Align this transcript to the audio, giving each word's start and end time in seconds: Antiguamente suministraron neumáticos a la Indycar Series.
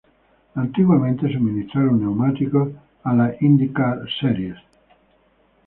Antiguamente 0.55 1.31
suministraron 1.31 2.01
neumáticos 2.01 2.69
a 3.03 3.13
la 3.13 3.35
Indycar 3.39 4.01
Series. 4.19 4.57